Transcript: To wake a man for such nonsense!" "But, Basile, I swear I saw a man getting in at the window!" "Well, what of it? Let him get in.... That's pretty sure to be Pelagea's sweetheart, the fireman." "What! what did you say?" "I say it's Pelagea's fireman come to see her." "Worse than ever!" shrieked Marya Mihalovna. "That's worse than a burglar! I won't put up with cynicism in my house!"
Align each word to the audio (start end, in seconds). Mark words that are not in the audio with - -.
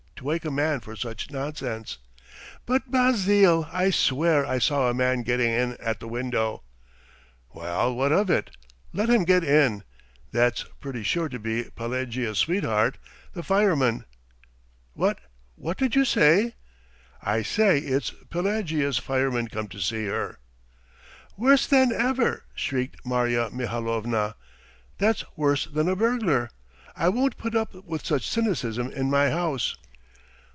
To 0.21 0.27
wake 0.27 0.45
a 0.45 0.51
man 0.51 0.81
for 0.81 0.95
such 0.95 1.31
nonsense!" 1.31 1.97
"But, 2.67 2.91
Basile, 2.91 3.67
I 3.73 3.89
swear 3.89 4.45
I 4.45 4.59
saw 4.59 4.87
a 4.87 4.93
man 4.93 5.23
getting 5.23 5.49
in 5.51 5.75
at 5.77 5.99
the 5.99 6.07
window!" 6.07 6.61
"Well, 7.55 7.95
what 7.95 8.11
of 8.11 8.29
it? 8.29 8.51
Let 8.93 9.09
him 9.09 9.23
get 9.23 9.43
in.... 9.43 9.83
That's 10.31 10.65
pretty 10.79 11.01
sure 11.01 11.27
to 11.29 11.39
be 11.39 11.71
Pelagea's 11.75 12.37
sweetheart, 12.37 12.99
the 13.33 13.41
fireman." 13.41 14.05
"What! 14.93 15.17
what 15.55 15.75
did 15.77 15.95
you 15.95 16.05
say?" 16.05 16.53
"I 17.23 17.41
say 17.41 17.79
it's 17.79 18.11
Pelagea's 18.29 18.99
fireman 18.99 19.47
come 19.47 19.69
to 19.69 19.79
see 19.79 20.05
her." 20.05 20.37
"Worse 21.35 21.65
than 21.65 21.91
ever!" 21.91 22.45
shrieked 22.53 23.03
Marya 23.03 23.49
Mihalovna. 23.51 24.35
"That's 24.99 25.25
worse 25.35 25.65
than 25.65 25.89
a 25.89 25.95
burglar! 25.95 26.51
I 26.95 27.09
won't 27.09 27.37
put 27.37 27.55
up 27.55 27.73
with 27.73 28.05
cynicism 28.05 28.91
in 28.91 29.09
my 29.09 29.31
house!" 29.31 29.75